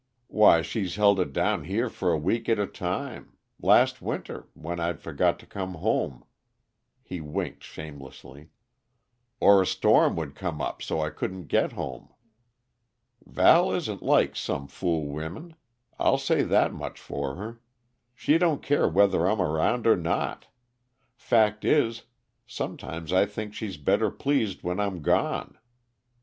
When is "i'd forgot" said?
4.79-5.37